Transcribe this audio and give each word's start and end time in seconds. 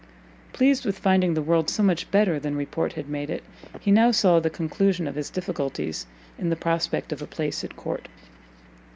Pleased 0.51 0.83
with 0.83 0.97
finding 0.97 1.35
the 1.35 1.43
world 1.43 1.69
so 1.69 1.83
much 1.83 2.09
better 2.09 2.39
than 2.39 2.55
report 2.55 2.93
had 2.93 3.07
made 3.07 3.29
it, 3.29 3.43
he 3.81 3.91
now 3.91 4.09
saw 4.09 4.39
the 4.39 4.49
conclusion 4.49 5.05
of 5.07 5.13
his 5.13 5.29
difficulties 5.29 6.07
in 6.39 6.49
the 6.49 6.55
prospect 6.55 7.11
of 7.11 7.21
a 7.21 7.27
place 7.27 7.63
at 7.63 7.75
court. 7.75 8.07